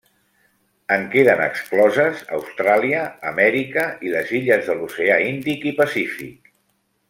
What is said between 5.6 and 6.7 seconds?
i Pacífic.